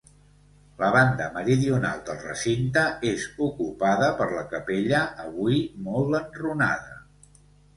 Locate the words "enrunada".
6.23-6.99